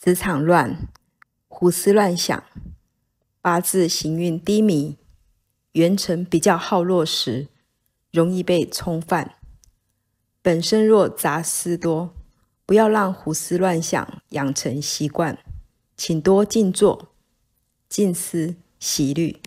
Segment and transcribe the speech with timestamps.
[0.00, 0.88] 职场乱，
[1.48, 2.44] 胡思乱想，
[3.40, 4.96] 八字行运低迷，
[5.72, 7.48] 元辰比较好落时，
[8.12, 9.34] 容易被冲犯。
[10.40, 12.14] 本身若杂思多，
[12.64, 15.36] 不要让胡思乱想养成习惯，
[15.96, 17.12] 请多静坐，
[17.88, 19.40] 静思习虑。